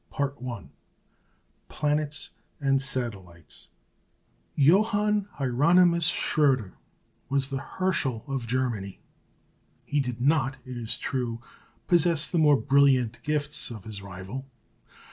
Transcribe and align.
]CHAPTER 0.17 0.33
VII 0.41 0.69
PLANETS 1.69 2.31
AND 2.59 2.81
SATELLITES 2.81 3.69
Johann 4.55 5.27
Hieronymus 5.33 6.09
Schröter 6.11 6.71
was 7.29 7.49
the 7.49 7.59
Herschel 7.59 8.23
of 8.27 8.47
Germany. 8.47 8.99
He 9.85 9.99
did 9.99 10.19
not, 10.19 10.57
it 10.65 10.75
is 10.75 10.97
true, 10.97 11.39
possess 11.85 12.25
the 12.25 12.39
more 12.39 12.57
brilliant 12.57 13.21
gifts 13.21 13.69
of 13.69 13.83
his 13.83 14.01
rival. 14.01 14.47